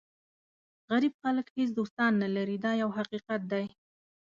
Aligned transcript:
غریب 0.91 1.13
خلک 1.21 1.47
هېڅ 1.57 1.69
دوستان 1.79 2.11
نه 2.23 2.27
لري 2.35 2.57
دا 2.65 2.71
یو 2.81 2.89
حقیقت 2.97 3.41
دی. 3.51 3.65